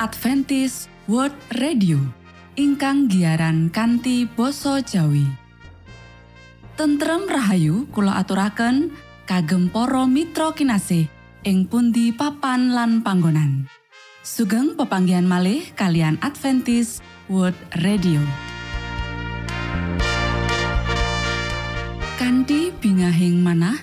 punika 0.00 0.08
Adventis 0.08 0.88
World 1.08 1.36
Radio 1.60 2.00
ingkang 2.56 3.08
giaran 3.12 3.68
kanthi 3.68 4.24
basa 4.24 4.80
Jawi. 4.80 5.28
Tentrem 6.76 7.28
Rahayu 7.28 7.84
kula 7.92 8.16
aturaken 8.16 8.96
kagem 9.28 9.68
para 9.68 10.08
mitra 10.08 10.56
kinasih 10.56 11.04
ing 11.44 11.68
pundi 11.68 12.16
papan 12.16 12.72
lan 12.72 13.04
panggonan. 13.04 13.68
Sugeng 14.24 14.76
pepanggihan 14.76 15.28
malih 15.28 15.68
kalian 15.76 16.16
Adventis 16.24 17.04
World 17.28 17.56
Radio. 17.84 18.20
Kanti 22.16 22.72
bingahing 22.80 23.40
manah 23.44 23.76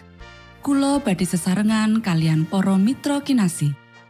kula 0.65 0.97
badhe 0.97 1.25
sesarengan 1.25 2.01
kalian 2.01 2.45
para 2.49 2.73
mitra 2.77 3.21
kinasih 3.21 3.86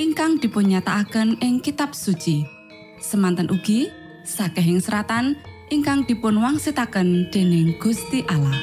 ingkang 0.00 0.40
dipunnyatakaken 0.40 1.36
ing 1.44 1.60
kitab 1.60 1.92
suci. 1.92 2.44
Semanten 3.02 3.52
ugi 3.52 3.92
sakehing 4.24 4.80
seratan 4.80 5.36
ingkang 5.68 6.08
dipun 6.08 6.40
wangsitaken 6.40 7.28
dening 7.28 7.76
Gusti 7.76 8.24
Allah. 8.30 8.56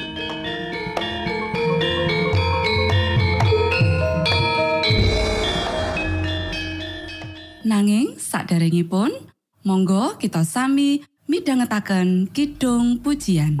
Nanging 7.62 8.18
saderengipun 8.18 9.14
monggo 9.62 10.18
kita 10.18 10.42
sami 10.42 11.06
midhangetaken 11.30 12.26
kidung 12.34 12.98
pujian. 12.98 13.60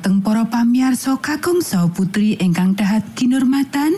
Dumateng 0.00 0.24
para 0.24 0.48
pamiarsa 0.48 1.20
kakung 1.20 1.60
saha 1.60 1.84
putri 1.92 2.32
ingkang 2.40 2.72
dahat 2.72 3.04
kinurmatan. 3.12 3.92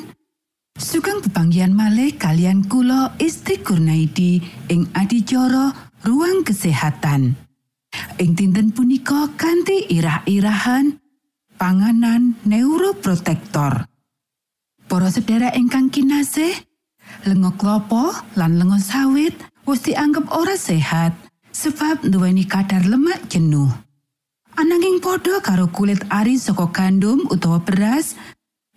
Sugeng 0.74 1.22
pepanggihan 1.22 1.70
malih 1.70 2.18
kalian 2.18 2.66
kula 2.66 3.14
Istri 3.22 3.62
Kurnaidi 3.62 4.42
ing 4.66 4.90
adicara 4.98 5.70
ruang 6.02 6.42
kesehatan. 6.42 7.38
Ing 8.18 8.34
dinten 8.34 8.74
punika 8.74 9.30
kanthi 9.38 9.94
irah-irahan 9.94 10.98
panganan 11.54 12.34
neuroprotektor. 12.50 13.86
Para 14.90 15.06
sedherek 15.06 15.54
ingkang 15.54 15.86
kinasih, 15.86 16.66
lenga 17.30 17.54
klopo 17.54 18.10
lan 18.34 18.58
lenga 18.58 18.82
sawit 18.82 19.38
wis 19.70 19.86
dianggep 19.86 20.26
ora 20.34 20.58
sehat 20.58 21.14
sebab 21.54 22.02
nduweni 22.02 22.42
kadar 22.42 22.82
lemak 22.90 23.22
jenuh. 23.30 23.70
Ananging 24.52 25.00
padha 25.00 25.40
karo 25.40 25.72
kulit 25.72 26.04
ari 26.12 26.36
saka 26.36 26.68
gandum 26.68 27.24
utawa 27.32 27.56
beras, 27.64 28.12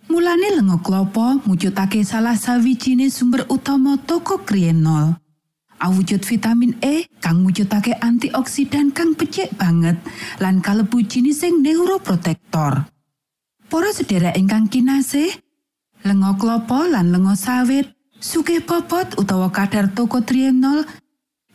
mulane 0.08 0.56
lenga 0.56 0.80
klopo 0.80 1.36
mujudake 1.44 2.00
salah 2.00 2.32
sawijine 2.32 3.12
sumber 3.12 3.44
utama 3.52 4.00
toko 4.00 4.40
krienol. 4.40 5.20
Awujud 5.76 6.24
vitamin 6.24 6.72
E 6.80 7.04
kang 7.20 7.44
mujudake 7.44 7.92
antioksidan 8.00 8.96
kang 8.96 9.12
becik 9.12 9.52
banget 9.60 10.00
lan 10.40 10.64
kalebu 10.64 11.04
jinising 11.04 11.60
neuroprotektor. 11.60 12.88
Para 13.68 13.90
sedherek 13.92 14.40
ingkang 14.40 14.72
kinasih, 14.72 15.28
lenga 16.08 16.40
klopo 16.40 16.88
lan 16.88 17.12
lenga 17.12 17.36
sawit 17.36 17.92
sugih 18.16 18.64
bobot 18.64 19.20
utawa 19.20 19.52
kadar 19.52 19.92
tokotrienol 19.92 20.88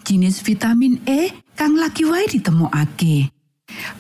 jinis 0.06 0.46
vitamin 0.46 1.02
E 1.10 1.34
kang 1.58 1.74
lagi 1.74 2.06
wae 2.06 2.30
ditemokake. 2.30 3.41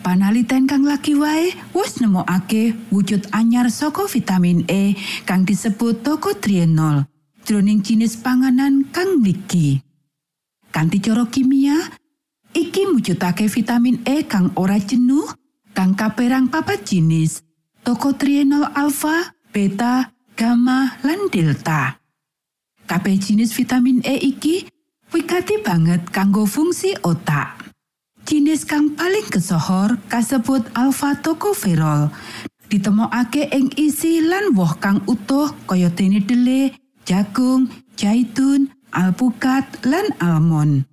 Panaliten 0.01 0.65
kang 0.65 0.87
lagi 0.87 1.13
wae 1.13 1.53
wis 1.75 2.01
nemokake 2.01 2.73
wujud 2.89 3.29
anyar 3.31 3.69
saka 3.69 4.07
vitamin 4.09 4.65
E 4.65 4.95
kang 5.27 5.45
disebut 5.45 6.01
tokotrienol 6.01 7.05
jroning 7.45 7.81
jinis 7.81 8.17
panganan 8.17 8.87
kang 8.89 9.21
mligi. 9.21 9.81
Kanthi 10.71 11.03
cara 11.03 11.27
kimia, 11.27 11.75
iki 12.55 12.87
mujudake 12.87 13.51
vitamin 13.51 13.99
E 14.07 14.23
kang 14.23 14.55
ora 14.55 14.79
jenuh, 14.79 15.27
kang 15.75 15.93
kaperang 15.99 16.47
papat 16.47 16.87
jinis, 16.87 17.43
tokotrienol 17.83 18.71
alfa, 18.71 19.35
beta, 19.51 20.15
gamma, 20.39 20.95
lan 21.03 21.27
delta. 21.27 21.99
Kabeh 22.87 23.19
jinis 23.19 23.51
vitamin 23.51 23.99
E 24.07 24.15
iki 24.19 24.67
wigati 25.11 25.59
banget 25.59 26.07
kanggo 26.09 26.47
fungsi 26.47 26.95
otak. 27.03 27.60
Jinis 28.31 28.63
kang 28.63 28.95
paling 28.95 29.27
kesohor 29.27 29.99
kasebut 30.07 30.63
alfa 30.71 31.19
tokoferol. 31.19 32.07
Ditemokake 32.71 33.51
ing 33.51 33.75
isi 33.75 34.23
lan 34.23 34.55
woh 34.55 34.71
kang 34.79 35.03
utuh 35.03 35.51
kaya 35.67 35.91
dene 35.91 36.23
dele, 36.23 36.71
jagung, 37.03 37.67
zaitun, 37.99 38.71
alpukat, 38.95 39.83
lan 39.83 40.15
almond. 40.23 40.87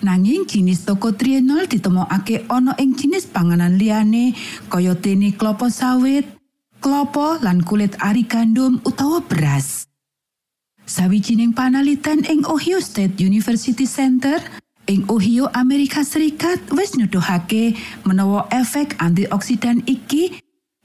Nanging 0.00 0.48
jinis 0.48 0.88
tokotrienol 0.88 1.68
ditemokake 1.68 2.48
ana 2.48 2.72
ing 2.80 2.96
jinis 2.96 3.28
panganan 3.28 3.76
liyane 3.76 4.32
kaya 4.72 4.96
dene 4.96 5.36
klapa 5.36 5.68
sawit, 5.68 6.24
klopo 6.80 7.36
lan 7.44 7.60
kulit 7.68 8.00
ari 8.00 8.24
gandum 8.24 8.80
utawa 8.88 9.20
beras. 9.20 9.84
Sawijining 10.88 11.52
panaliten 11.52 12.24
ing 12.24 12.48
Ohio 12.48 12.80
State 12.80 13.20
University 13.20 13.84
Center 13.84 14.40
ing 14.92 15.08
Ohio 15.08 15.48
Amerika 15.56 16.04
Serikat 16.04 16.60
wis 16.76 16.92
nuduhake 17.00 17.72
menawa 18.04 18.44
efek 18.52 19.00
antioksidan 19.00 19.80
iki 19.88 20.36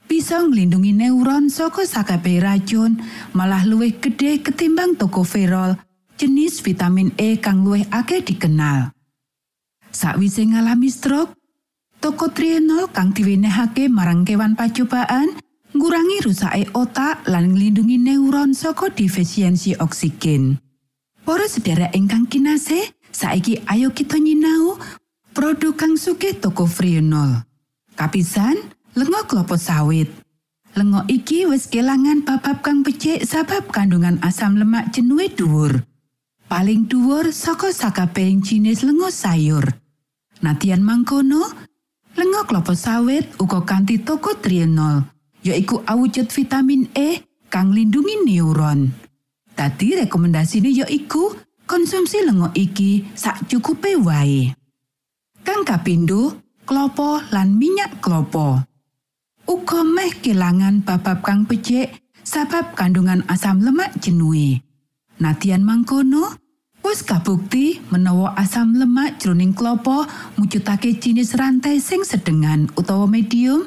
bisa 0.08 0.40
nglindungi 0.40 0.96
neuron 0.96 1.52
saka 1.52 1.84
sakabeh 1.84 2.40
racun 2.40 2.96
malah 3.36 3.68
luwih 3.68 4.00
gedhe 4.00 4.40
ketimbang 4.40 4.96
tokoferol 4.96 5.76
jenis 6.16 6.64
vitamin 6.64 7.12
E 7.20 7.36
kang 7.36 7.62
luwih 7.68 7.84
akeh 7.92 8.24
dikenal. 8.24 8.96
Sakwise 9.92 10.48
ngalami 10.48 10.88
stroke, 10.88 11.36
tokotrienol 12.00 12.88
kang 12.88 13.12
diwenehake 13.12 13.92
marang 13.92 14.24
kewan 14.24 14.56
pacobaan 14.56 15.36
ngurangi 15.76 16.24
rusake 16.24 16.72
otak 16.72 17.28
lan 17.28 17.52
nglindungi 17.52 18.00
neuron 18.00 18.56
saka 18.56 18.88
defisiensi 18.88 19.76
oksigen. 19.76 20.56
Para 21.28 21.44
sedherek 21.44 21.92
ingkang 21.92 22.24
kinasih, 22.24 22.88
saiki 23.12 23.62
ayo 23.66 23.90
kita 23.92 24.16
nyinau 24.20 24.78
produk 25.32 25.74
kang 25.78 25.94
sugih 25.94 26.34
tokofrienol. 26.34 27.46
Kapisan, 27.94 28.58
lenga 28.98 29.22
klopo 29.26 29.54
sawit. 29.54 30.10
Lenga 30.74 31.02
iki 31.10 31.46
wis 31.46 31.66
kelangan 31.66 32.22
babab 32.22 32.62
kang 32.62 32.86
becik 32.86 33.26
sabab 33.26 33.70
kandungan 33.74 34.18
asam 34.22 34.58
lemak 34.58 34.94
jenuhe 34.94 35.30
dhuwur. 35.30 35.82
Paling 36.46 36.86
dhuwur 36.86 37.34
saka 37.34 37.74
sakabehing 37.74 38.42
jinis 38.42 38.86
lenga 38.86 39.10
sayur. 39.10 39.66
Natian 40.38 40.86
mangkono, 40.86 41.42
lenga 42.14 42.46
klopo 42.46 42.78
sawit 42.78 43.26
uga 43.42 43.66
kanthi 43.66 43.98
tokotrienol, 44.02 45.02
yaiku 45.42 45.82
awujud 45.82 46.30
vitamin 46.30 46.86
E 46.94 47.26
kang 47.50 47.74
lindungi 47.74 48.22
neuron. 48.22 48.90
Dadi 49.58 49.98
rekomendasine 49.98 50.70
yaiku 50.70 51.34
konsumsi 51.68 52.24
lenga 52.24 52.48
iki 52.56 53.04
sak 53.12 53.44
cukupe 53.44 54.00
wae. 54.00 54.56
Kang 55.44 55.68
kapindho, 55.68 56.40
klopo 56.64 57.20
lan 57.28 57.60
minyak 57.60 58.00
klopo. 58.00 58.64
Uga 59.44 59.84
meh 59.84 60.16
kelangan 60.24 60.80
babab 60.80 61.20
kang 61.20 61.44
becik 61.44 61.92
sabab 62.24 62.72
kandungan 62.72 63.24
asam 63.28 63.60
lemak 63.60 63.96
jenuhe. 64.00 64.64
Natian 65.20 65.64
mangkono, 65.64 66.36
wis 66.84 67.04
kabukti 67.04 67.80
menawa 67.92 68.36
asam 68.36 68.76
lemak 68.76 69.20
jroning 69.20 69.52
klopo 69.52 70.04
mujudake 70.36 70.96
jinis 70.96 71.36
rantai 71.36 71.80
sing 71.80 72.04
sedengan 72.04 72.68
utawa 72.76 73.08
medium 73.08 73.64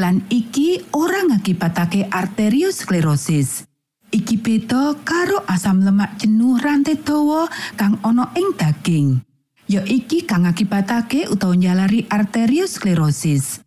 lan 0.00 0.24
iki 0.32 0.84
ora 0.92 1.24
ngakibatake 1.28 2.08
arteriosklerosis. 2.08 3.71
Iki 4.12 4.36
beda 4.44 4.92
karo 5.08 5.40
asam 5.48 5.80
lemak 5.80 6.20
jenuh 6.20 6.60
rantai 6.60 7.00
dawa 7.00 7.48
kang 7.80 7.96
ana 8.04 8.28
ing 8.36 8.52
daging. 8.60 9.24
Ya 9.64 9.80
iki 9.88 10.28
kang 10.28 10.44
ngakibatake 10.44 11.32
utawa 11.32 11.56
njalari 11.56 12.04
arteriosklerosis. 12.12 13.64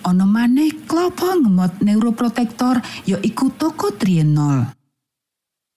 Ana 0.00 0.24
maneh 0.24 0.72
klopo 0.88 1.28
ngemot 1.36 1.84
neuroprotektor 1.84 2.80
ya 3.04 3.20
iku 3.20 3.52
tokotrienol. 3.52 4.64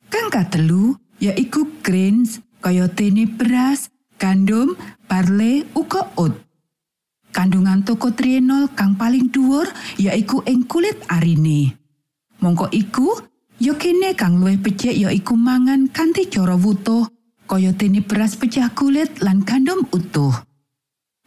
Kang 0.07 0.27
katelu 0.31 0.95
yaiku 1.19 1.67
grains 1.83 2.39
kaya 2.63 2.87
dene 2.87 3.27
beras, 3.27 3.91
gandum, 4.15 4.79
barley, 5.11 5.67
uga 5.75 6.07
oat. 6.15 6.39
Kandungan 7.35 7.83
tokotrienol 7.83 8.71
kang 8.79 8.95
paling 8.95 9.27
dhuwur 9.27 9.67
yaiku 9.99 10.39
ing 10.47 10.63
kulit 10.63 10.95
arine. 11.11 11.75
Mongko 12.39 12.71
iku, 12.71 13.19
ya 13.59 13.75
kene 13.75 14.15
kang 14.15 14.39
luwih 14.39 14.55
becik 14.55 14.95
yaiku 14.95 15.35
mangan 15.35 15.91
kanthi 15.91 16.31
cara 16.31 16.55
wutuh 16.55 17.05
kaya 17.49 17.75
dene 17.75 17.99
beras 17.99 18.39
pecah 18.39 18.71
kulit 18.71 19.19
lan 19.19 19.43
gandum 19.43 19.83
utuh. 19.91 20.31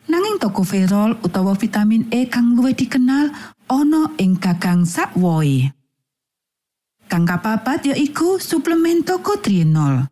Nanging 0.06 0.38
tokoferol 0.38 1.18
utawa 1.22 1.54
vitamin 1.54 2.10
E 2.10 2.26
kang 2.26 2.54
luwih 2.58 2.74
dikenal 2.74 3.30
ana 3.70 4.10
ing 4.18 4.38
gagang 4.38 4.86
sakwoe. 4.86 5.70
Kang 7.10 7.28
kapapat 7.28 7.92
yaiku 7.92 8.40
suplemen 8.40 9.04
tokotrienol. 9.04 10.08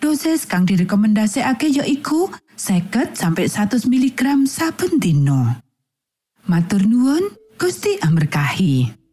Dosis 0.00 0.48
kang 0.48 0.64
direkomendasikake 0.64 1.68
yaiku 1.68 2.32
50 2.56 3.18
sampai 3.18 3.50
100 3.50 3.90
mg 3.90 4.20
saben 4.48 5.02
dina. 5.02 5.60
Matur 6.44 6.84
nuwun, 6.84 7.24
Gusti 7.56 7.96
amberkahi. 8.04 9.03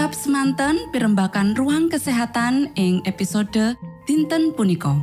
Cekap 0.00 0.16
semanten 0.16 0.88
pimbakan 0.96 1.52
ruang 1.60 1.92
kesehatan 1.92 2.72
ing 2.72 3.04
episode 3.04 3.76
dinten 4.08 4.48
punika 4.56 4.96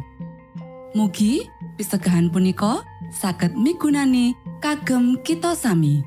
Mugi 0.98 1.46
pisegahan 1.78 2.34
punika 2.34 2.82
saged 3.14 3.54
migunani 3.54 4.34
kagem 4.58 5.22
kita 5.22 5.54
sami 5.54 6.02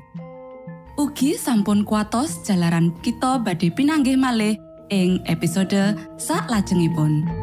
Ugi 0.99 1.39
sampun 1.39 1.87
kuatos 1.87 2.43
jalaran 2.43 2.91
kita 2.99 3.39
badhe 3.39 3.71
pinanggih 3.71 4.19
malih 4.19 4.59
ing 4.91 5.23
episode 5.23 5.95
sak 6.19 6.51
lajengipun. 6.51 7.40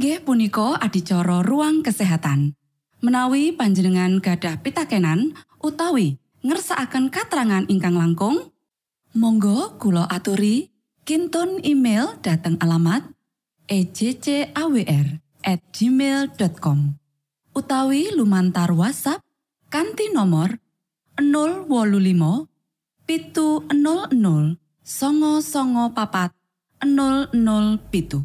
Inggih 0.00 0.24
punika 0.24 0.80
adicara 0.80 1.44
ruang 1.44 1.84
kesehatan. 1.84 2.56
Menawi 3.04 3.52
panjenengan 3.52 4.16
gadah 4.16 4.56
pitakenan 4.64 5.36
utawi 5.60 6.16
ngersakaken 6.40 7.12
katerangan 7.12 7.68
ingkang 7.68 8.00
langkung, 8.00 8.48
monggo 9.12 9.76
kulo 9.76 10.08
aturi 10.08 10.72
kinton 11.04 11.60
email 11.68 12.16
dateng 12.24 12.56
alamat 12.64 13.12
ejcawr 13.68 15.20
gmail.com 15.68 16.78
utawi 17.52 18.08
lumantar 18.16 18.72
WhatsApp 18.72 19.20
kanti 19.68 20.08
nomor 20.16 20.56
025 21.20 22.48
pitu 23.04 23.68
00 23.68 24.16
songo 24.80 25.44
songo 25.44 25.92
papat 25.92 26.32
00 26.88 27.36
pitu 27.92 28.24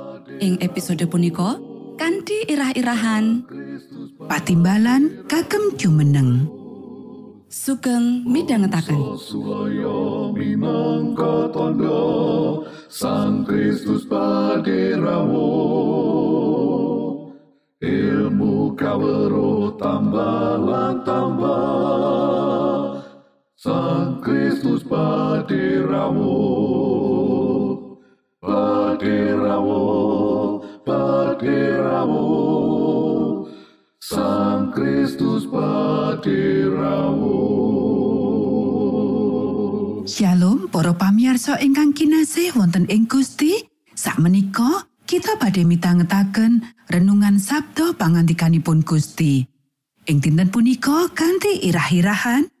Ing 0.41 0.57
episode 0.57 1.05
punika 1.05 1.61
kanthi 2.01 2.49
irah-irahan 2.49 3.45
Patimbalan 4.25 5.21
kagem 5.29 5.77
jumeneng. 5.77 6.61
sugeng 7.51 8.23
midhangetaken. 8.23 8.95
Tondo 11.51 11.99
Sang 12.87 13.43
Kristus 13.43 14.07
paderamu 14.07 15.51
Ilmu 17.83 18.71
kawero 18.79 19.75
tambah 19.75 21.03
tambah 21.03 23.03
Sang 23.59 24.23
Kristus 24.23 24.87
paderamu 24.87 26.39
Paderamu 28.39 30.00
Paderamu 30.91 32.27
Sang 34.03 34.75
Kristus 34.75 35.47
paderamu 35.47 37.39
Shalom 40.03 40.67
para 40.67 40.91
pamirsa 40.91 41.55
ingkang 41.63 41.95
kinasih 41.95 42.51
wonten 42.59 42.91
ing 42.91 43.07
Gusti. 43.07 43.63
Sakmenika 43.95 44.91
kita 45.07 45.39
badhe 45.39 45.63
mitangetaken 45.63 46.59
renungan 46.91 47.39
Sabda 47.39 47.95
pangandikanipun 47.95 48.83
Gusti. 48.83 49.47
Ing 50.11 50.19
dinten 50.19 50.51
punika 50.51 51.07
kanthi 51.15 51.71
irah-irahan 51.71 52.51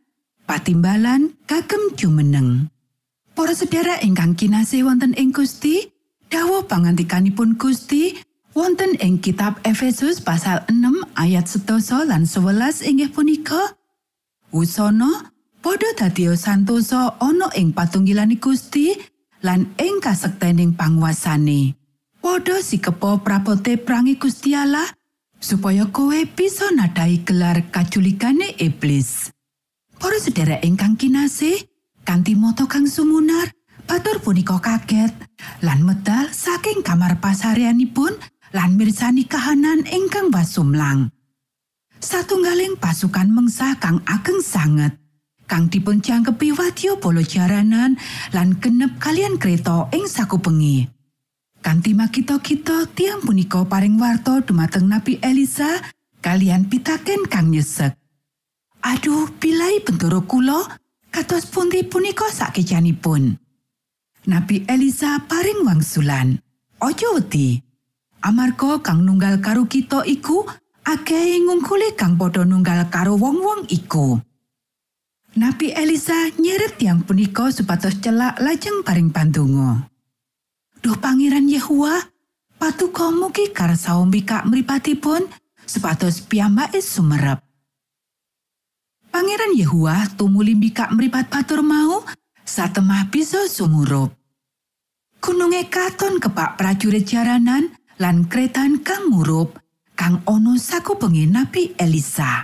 patimbalan 0.47 1.35
kagem 1.43 1.91
jumeneng. 1.99 2.71
Para 3.35 3.51
sedherek 3.51 4.07
ingkang 4.07 4.39
kinasih 4.39 4.87
wonten 4.87 5.11
ing 5.19 5.35
Gusti, 5.35 5.91
dawuh 6.31 6.63
pangandikanipun 6.63 7.59
Gusti 7.59 8.15
wonten 8.55 8.95
ing 9.03 9.19
kitab 9.19 9.59
Efesus 9.67 10.23
pasal 10.23 10.63
6 10.71 11.11
ayat 11.19 11.45
11 11.45 12.07
lan 12.07 12.23
11 12.23 12.87
inggih 12.87 13.11
punika 13.11 13.75
Wusana 14.55 15.31
padha 15.59 15.91
dadi 15.95 16.31
santosa 16.33 17.19
ana 17.19 17.51
ing 17.59 17.75
patunggilaning 17.75 18.39
Gusti 18.39 18.95
lan 19.43 19.75
ing 19.79 19.99
kasektening 19.99 20.75
panguasane. 20.75 21.75
Padha 22.21 22.59
sikepo 22.59 23.19
prapote 23.23 23.79
prangi 23.79 24.15
Gusti 24.19 24.55
Allah 24.55 24.85
supaya 25.39 25.87
kowe 25.89 26.19
bisa 26.35 26.69
nadai 26.75 27.23
gelar 27.23 27.71
kaculikane 27.73 28.59
iblis. 28.61 29.31
Para 29.97 30.17
sedherek 30.19 30.65
ingkang 30.65 30.97
kinasih, 30.97 31.57
kanthi 32.05 32.33
moto 32.37 32.65
kang 32.69 32.85
sumunar, 32.85 33.49
batur 33.87 34.21
punika 34.21 34.57
kaget 34.57 35.13
lan 35.61 35.85
medal 35.85 36.29
saking 36.33 36.81
kamar 36.81 37.17
pasaryanipun 37.21 38.17
lan 38.53 38.75
mirsani 38.75 39.25
kahanan 39.25 39.85
ingkang 39.87 40.29
wasumlang. 40.33 41.11
satunggaling 42.01 42.81
pasukan 42.81 43.29
mengsah 43.29 43.77
kang 43.77 44.01
ageng 44.09 44.41
sanget 44.41 44.97
kang 45.45 45.69
dipun 45.69 46.01
jangkepi 46.01 46.55
wadya 46.55 46.97
bala 46.97 47.21
jaranan 47.21 47.99
lan 48.31 48.55
genep 48.57 48.97
kalian 48.97 49.35
kereta 49.35 49.91
ing 49.91 50.07
sakupengi. 50.07 50.87
Kanti 51.61 51.93
makita-kita 51.93 52.89
tiang 52.97 53.21
punika 53.21 53.61
paring 53.67 53.99
warta 54.01 54.41
dumateng 54.41 54.89
Nabi 54.89 55.21
Elisa 55.21 55.77
kalian 56.23 56.65
pitaken 56.65 57.29
kang 57.29 57.53
nyesek. 57.53 57.93
Aduh, 58.81 59.29
pilai 59.37 59.77
bendoro 59.85 60.25
kula 60.25 60.57
kados 61.13 61.45
pundi 61.45 61.85
punika 61.85 62.25
sakejanipun. 62.33 63.37
Nabi 64.21 64.61
Elisa 64.69 65.17
paring 65.25 65.65
wangsulan. 65.65 66.37
Ojo 66.77 67.17
wedi. 67.17 67.57
Amarga 68.21 68.77
kang 68.85 69.01
nunggal 69.01 69.41
karo 69.41 69.65
kita 69.65 70.05
iku 70.05 70.45
akeh 70.85 71.41
ngungkuli 71.41 71.97
kang 71.97 72.21
padha 72.21 72.45
nunggal 72.45 72.85
karo 72.93 73.17
wong-wong 73.17 73.65
iku. 73.73 74.21
Nabi 75.41 75.73
Elisa 75.73 76.29
nyeret 76.37 76.77
yang 76.85 77.01
punika 77.01 77.49
supados 77.49 77.97
celak 77.97 78.37
lajeng 78.37 78.85
paring 78.85 79.09
pandonga. 79.09 79.89
Duh 80.85 80.97
Pangeran 81.01 81.49
Yehua, 81.49 81.97
patuko 82.61 83.09
mugi 83.09 83.49
karsa 83.49 83.97
mbikak 84.05 84.45
mripatipun 84.45 85.25
supados 85.65 86.21
piyambake 86.29 86.77
sumerep. 86.77 87.41
Pangeran 89.09 89.57
Yehua 89.57 90.13
tumuli 90.13 90.53
mbikak 90.53 90.93
mripat 90.93 91.25
batur 91.33 91.65
mau 91.65 92.05
satemah 92.51 93.07
bisa 93.07 93.47
sumurup. 93.47 94.11
Gununge 95.23 95.71
katon 95.71 96.19
kepak 96.19 96.59
prajurit 96.59 97.07
jaranan 97.07 97.71
lan 97.95 98.27
kretan 98.27 98.83
kang 98.83 99.07
murup 99.07 99.55
kang 99.95 100.19
ono 100.27 100.59
sakupengi 100.59 101.31
Nabi 101.31 101.71
Elisa. 101.79 102.43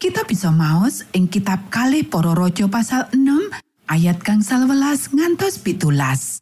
Kita 0.00 0.24
bisa 0.24 0.48
maos 0.48 1.04
ing 1.12 1.28
kitab 1.28 1.68
kalih 1.68 2.08
para 2.08 2.32
raja 2.32 2.64
pasal 2.64 3.12
6 3.12 3.52
ayat 3.92 4.24
kang 4.24 4.40
salwelas 4.40 5.12
ngantos 5.12 5.60
pitulas. 5.60 6.40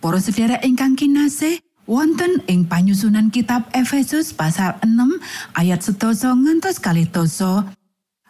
Para 0.00 0.16
sedherek 0.16 0.64
ingkang 0.64 0.96
kinasih, 0.96 1.60
wonten 1.84 2.40
ing 2.48 2.64
panyusunan 2.64 3.28
kitab 3.28 3.68
Efesus 3.76 4.32
pasal 4.32 4.80
6 4.80 4.96
ayat 5.54 5.84
setoso 5.84 6.32
ngantos 6.32 6.80
kalih 6.80 7.06
toso, 7.10 7.68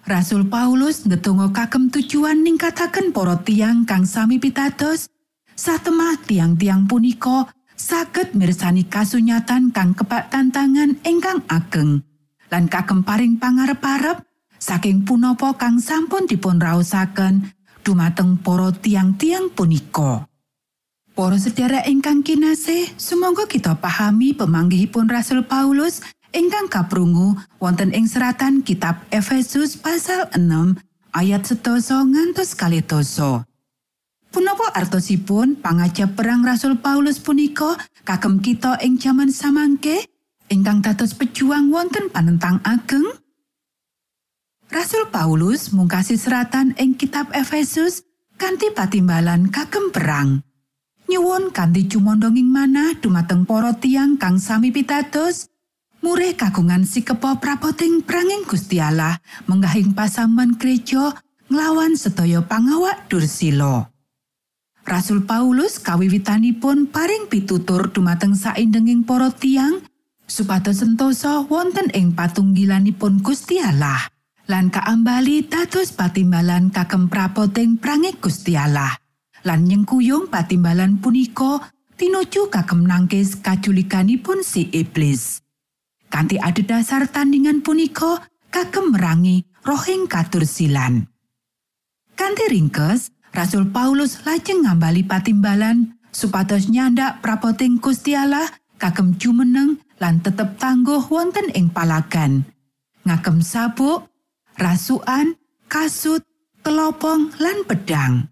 Rasul 0.07 0.47
Paulus 0.47 1.03
ngetungo 1.03 1.51
kagem 1.51 1.91
tujuan 1.91 2.47
ningkataken 2.47 3.11
para 3.11 3.43
tiang 3.43 3.83
kang 3.83 4.07
sami 4.07 4.39
pitados, 4.39 5.11
satemah 5.59 6.23
tiang-tiang 6.23 6.87
punika 6.87 7.51
saged 7.75 8.39
mirsani 8.39 8.87
kasunyatan 8.87 9.75
kang 9.75 9.99
kebak 9.99 10.31
tantangan 10.31 10.95
ingkang 11.03 11.43
ageng 11.51 12.07
lan 12.55 12.71
kagem 12.71 13.03
paring 13.03 13.43
pangarep-arep 13.43 14.23
saking 14.63 15.03
punapa 15.03 15.59
kang 15.59 15.83
sampun 15.83 16.31
dipun 16.31 16.63
raosaken 16.63 17.43
dumateng 17.83 18.39
para 18.39 18.71
tiang-tiang 18.71 19.51
punika. 19.59 20.31
Para 21.17 21.41
sedherek 21.41 21.89
ingkang 21.91 22.23
kinasih, 22.23 22.95
sumangga 22.95 23.49
kita 23.51 23.75
pahami 23.75 24.39
pemanggihipun 24.39 25.11
Rasul 25.11 25.43
Paulus 25.43 25.99
ingkang 26.37 26.69
kaprungu 26.69 27.41
wonten 27.57 27.97
ing 27.97 28.05
seratan 28.05 28.61
kitab 28.61 29.01
Efesus 29.09 29.81
pasal 29.81 30.29
6 30.37 30.77
ayat 31.17 31.49
setoso 31.49 31.97
ngantos 32.05 32.53
kalih 32.53 32.85
doso. 32.85 33.49
Punapa 34.29 34.69
artosipun 34.77 35.57
pangajap 35.65 36.13
perang 36.13 36.45
Rasul 36.45 36.77
Paulus 36.77 37.17
punika 37.17 37.81
kagem 38.05 38.45
kita 38.45 38.77
ing 38.85 39.01
jaman 39.01 39.33
samangke 39.33 40.05
ingkang 40.53 40.85
dados 40.85 41.17
pejuang 41.17 41.73
wonten 41.73 42.13
panentang 42.13 42.61
ageng? 42.69 43.17
Rasul 44.69 45.09
Paulus 45.09 45.73
mungkasi 45.73 46.21
seratan 46.21 46.77
ing 46.77 47.01
kitab 47.01 47.33
Efesus 47.33 48.05
kanthi 48.37 48.77
patimbalan 48.77 49.49
kagem 49.49 49.89
perang. 49.89 50.45
Nyuwun 51.09 51.49
kanthi 51.55 51.89
cumondonging 51.89 52.51
manah 52.51 52.93
dumateng 53.01 53.49
para 53.49 53.73
tiang 53.81 54.21
kang 54.21 54.37
sami 54.37 54.75
pitados, 54.75 55.49
murih 56.07 56.39
kagungan 56.39 56.87
sikepo 56.87 57.43
prapoting 57.43 58.07
pranging 58.07 58.47
Gusti 58.47 58.79
Allah 58.79 59.19
menggahing 59.51 59.91
pasaman 59.91 60.55
gereja 60.55 61.19
nglawan 61.51 61.99
sedaya 61.99 62.47
pangawak 62.47 63.11
Dursila. 63.11 63.91
Rasul 64.87 65.27
Paulus 65.27 65.83
kawiwitanipun 65.83 66.95
paring 66.95 67.27
pitutur 67.27 67.91
dumateng 67.91 68.39
saindenging 68.39 69.03
para 69.03 69.35
tiang 69.35 69.83
supados 70.31 70.79
sentosa 70.79 71.43
wonten 71.51 71.91
ing 71.91 72.15
patunggilanipun 72.15 73.19
Gusti 73.19 73.59
Allah 73.59 73.99
lan 74.47 74.71
kaambali 74.71 75.43
dados 75.43 75.91
patimbalan 75.91 76.71
kagem 76.71 77.11
prapoting 77.11 77.83
pranging 77.83 78.15
Gusti 78.23 78.55
Allah 78.55 78.95
lan 79.43 79.67
nyengkuyung 79.67 80.31
patimbalan 80.31 81.03
punika 81.03 81.67
tinuju 81.99 82.47
kagem 82.47 82.87
nangkis 82.87 83.43
kajulikanipun 83.43 84.47
si 84.47 84.71
iblis 84.71 85.46
kanthi 86.13 86.39
adhedhasar 86.41 87.11
tandingan 87.11 87.61
punika 87.61 88.25
kagem 88.51 88.95
merangi 88.95 89.45
rohing 89.67 90.07
katursilan 90.07 91.07
kanthi 92.17 92.45
ringkes 92.51 93.15
Rasul 93.37 93.69
Paulus 93.69 94.25
lajeng 94.25 94.65
ngambali 94.65 95.05
patimbalan 95.05 95.93
supados 96.09 96.73
nyandak 96.73 97.21
prapoting 97.21 97.77
Gusti 97.77 98.17
Allah 98.17 98.49
kagem 98.81 99.21
jumeneng 99.21 99.77
lan 100.01 100.21
tetep 100.25 100.57
tangguh 100.61 101.05
wonten 101.09 101.49
ing 101.53 101.73
palagan. 101.73 102.45
Ngagem 103.05 103.41
sabuk, 103.41 104.09
rasukan, 104.57 105.37
kasut, 105.69 106.25
telopong 106.65 107.33
lan 107.39 107.65
pedang. 107.65 108.29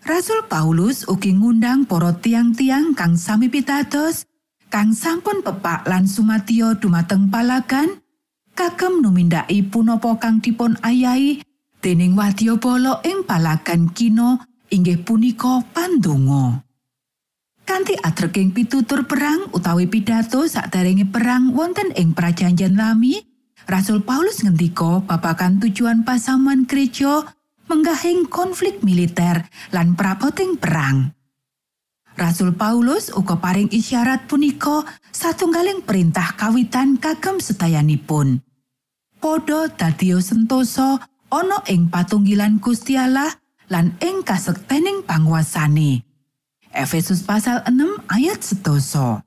Rasul 0.00 0.42
Paulus 0.48 1.04
ugi 1.06 1.36
ngundang 1.36 1.84
para 1.84 2.16
tiang-tiang 2.16 2.96
kang 2.96 3.14
sami 3.20 3.52
pitados, 3.52 4.24
kang 4.70 4.94
sampun 4.94 5.42
pepak 5.42 5.82
lan 5.90 6.06
sumadyo 6.06 6.78
dumateng 6.78 7.26
palagan, 7.26 7.98
kagem 8.54 9.02
numindaki 9.02 9.66
punapa 9.66 10.14
kang 10.22 10.38
dipun 10.38 10.78
ayahi 10.86 11.42
dening 11.82 12.14
wadyabala 12.14 13.02
ing 13.02 13.26
palagan 13.26 13.90
kino 13.90 14.38
inggih 14.70 15.02
punika 15.02 15.66
pandonga. 15.74 16.62
Kanthi 17.66 17.98
atreking 17.98 18.54
pitutur 18.54 19.10
perang 19.10 19.50
utawi 19.50 19.90
pidato 19.90 20.46
sakderenge 20.46 21.10
perang 21.10 21.50
wonten 21.50 21.90
ing 21.98 22.14
prajanjian 22.14 22.78
lami, 22.78 23.18
Rasul 23.66 24.06
Paulus 24.06 24.46
ngendika 24.46 25.02
babagan 25.02 25.58
tujuan 25.58 26.06
pasaman 26.06 26.66
gereja 26.70 27.26
menggahing 27.66 28.26
konflik 28.26 28.82
militer 28.86 29.46
lan 29.74 29.94
prapoting 29.98 30.58
perang. 30.58 31.14
Rasul 32.20 32.52
Paulus 32.52 33.08
uga 33.16 33.40
paring 33.40 33.72
isyarat 33.72 34.28
punika 34.28 34.84
satunggaling 35.08 35.80
perintah 35.80 36.36
kawitan 36.36 37.00
kagem 37.00 37.40
setayanipun. 37.40 38.44
Podo 39.16 39.72
dadio 39.72 40.20
sentosa 40.20 41.00
ana 41.32 41.64
ing 41.72 41.88
patunggilan 41.88 42.60
Gusti 42.60 43.00
Allah 43.00 43.32
lan 43.72 43.96
ing 44.04 44.20
kasektening 44.20 45.00
panguasane. 45.08 46.04
Efesus 46.76 47.24
pasal 47.24 47.64
6 47.64 48.04
ayat 48.12 48.44
setoso. 48.44 49.24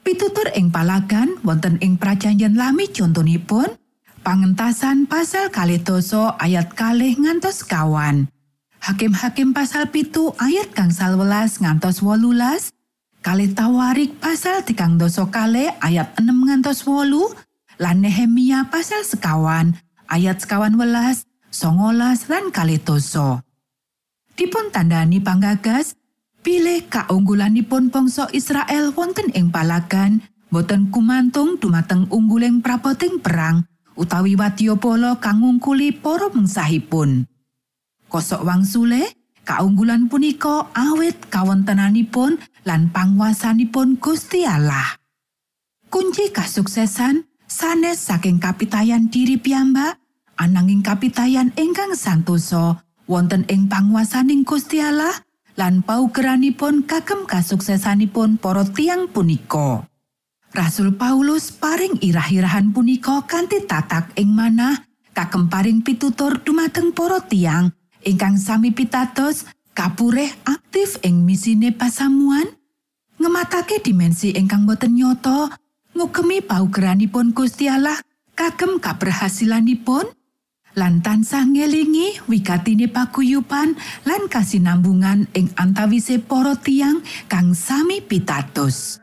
Pitutur 0.00 0.48
ing 0.56 0.72
palagan 0.72 1.36
wonten 1.44 1.76
ing 1.84 2.00
prajanjian 2.00 2.56
lami 2.56 2.88
contonipun 2.88 3.68
pangentasan 4.24 5.04
pasal 5.04 5.52
kalih 5.52 5.84
doso 5.84 6.32
ayat 6.40 6.72
kalih 6.72 7.20
ngantos 7.20 7.68
kawan. 7.68 8.32
Hakim-hakim 8.78 9.52
pasal 9.52 9.90
pitu 9.90 10.32
ayat 10.38 10.72
gangsal 10.72 11.18
welas 11.18 11.58
ngantos 11.58 12.00
wolulas, 12.00 12.70
kalih 13.20 13.50
tawarik 13.52 14.16
pasal 14.22 14.62
tikang 14.62 14.96
doso 14.96 15.28
kalih 15.28 15.74
ayat 15.82 16.14
6 16.16 16.24
ngantos 16.26 16.86
wolu, 16.86 17.34
lan 17.78 18.02
Nehemia 18.02 18.70
pasal 18.70 19.02
sekawan 19.02 19.76
ayat 20.08 20.40
sekawan 20.42 20.74
welas, 20.80 21.28
songolas 21.52 22.26
lan 22.32 22.50
kalih 22.50 22.80
doso. 22.80 23.44
Dipun 24.34 24.72
tandani 24.72 25.20
panggagas, 25.20 25.94
pilih 26.40 26.88
kaunggulanipun 26.88 27.92
bangsa 27.92 28.26
Israel 28.32 28.96
wonten 28.96 29.28
ing 29.36 29.52
palagan, 29.52 30.24
boten 30.48 30.88
kumantung 30.88 31.60
dumateng 31.60 32.08
ungguling 32.08 32.64
prapoting 32.64 33.20
perang, 33.20 33.68
utawi 33.98 34.34
wadyabala 34.34 35.20
kang 35.20 35.44
ngungkuli 35.44 35.92
para 35.92 36.32
mengsahipun. 36.32 37.28
Kosok 38.08 38.40
wangsule, 38.40 39.04
kaunggulan 39.44 40.08
punika 40.08 40.72
awit 40.72 41.28
kawontenanipun 41.28 42.40
lan 42.64 42.88
panguasanipun 42.88 44.00
Gusti 44.00 44.48
Allah. 44.48 44.96
Kunci 45.92 46.32
kasuksesan 46.32 47.28
sanes 47.44 48.00
saking 48.00 48.40
kapitayan 48.40 49.12
diri 49.12 49.36
piyambak, 49.36 50.00
ananging 50.40 50.80
kapitayan 50.80 51.52
ingkang 51.60 51.92
santosa 51.92 52.80
wonten 53.04 53.44
ing 53.52 53.68
panguasaning 53.68 54.40
Gusti 54.40 54.80
Allah 54.80 55.12
lan 55.60 55.84
paugeranipun 55.84 56.88
kagem 56.88 57.28
kasuksesanipun 57.28 58.40
para 58.40 58.64
tiang 58.72 59.12
punika. 59.12 59.84
Rasul 60.56 60.96
Paulus 60.96 61.52
paring 61.52 62.00
irah-irahan 62.00 62.72
punika 62.72 63.20
kanthi 63.28 63.68
tatak 63.68 64.16
ing 64.16 64.32
manah 64.32 64.80
kagem 65.12 65.52
paring 65.52 65.84
pitutur 65.84 66.40
dumateng 66.40 66.96
para 66.96 67.20
tiang 67.20 67.68
ingkang 68.06 68.38
sami 68.38 68.70
pitados 68.70 69.48
kapureh 69.74 70.30
aktif 70.46 70.98
ing 71.06 71.22
misine 71.22 71.74
pasamuan 71.74 72.46
ngematake 73.18 73.82
dimensi 73.82 74.34
ingkang 74.34 74.66
boten 74.66 74.94
nyoto 74.94 75.50
ngugemi 75.94 76.38
paugeranipun 76.38 77.34
Gusti 77.34 77.66
Allah 77.66 77.98
kagem 78.38 78.78
kaberhasilanipun 78.78 80.06
lan 80.78 81.02
tansah 81.02 81.42
ngelingi 81.42 82.22
wigatine 82.30 82.86
paguyupan 82.86 83.74
lan 84.06 84.22
kasinambungan 84.30 85.26
ing 85.34 85.50
antawise 85.58 86.22
para 86.22 86.54
tiang 86.54 87.02
kang 87.26 87.50
sami 87.58 87.98
pitados. 87.98 89.02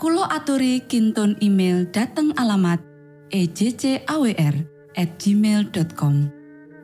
Kulo 0.00 0.24
aturi 0.24 0.80
kintun 0.88 1.36
email 1.44 1.84
dateng 1.92 2.32
alamat 2.32 2.80
ejcawr 3.28 4.54
at 4.96 5.10
gmail.com 5.20 6.14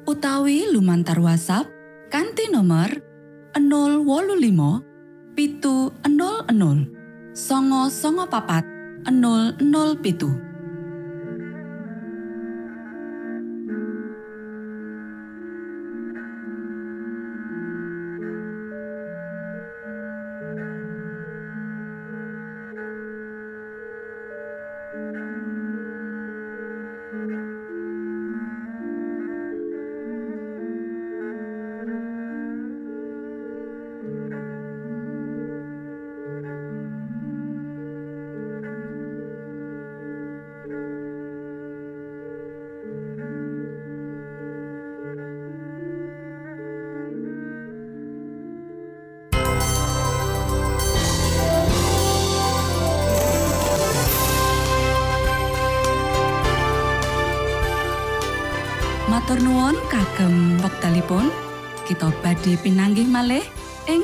utawi 0.05 0.69
lumantar 0.69 1.17
WhatsApp 1.25 1.65
kanti 2.13 2.53
nomor 2.53 2.93
025 3.57 5.33
pitu 5.33 5.97
00 6.05 7.33
songo 7.33 7.89
songo 7.89 8.29
papat 8.29 8.69
00 9.09 9.65
pitu 10.05 10.46